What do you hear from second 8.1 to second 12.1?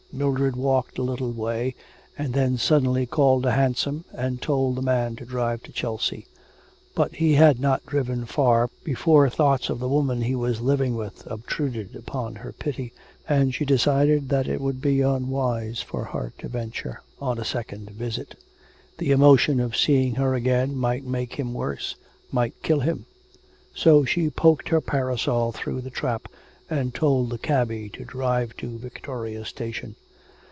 far before thoughts of the woman he was living with obtruded